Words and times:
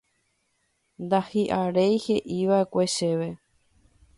Ndahi'aréi 1.03 2.01
he'iva'ekue 2.05 2.85
chéve. 2.95 3.29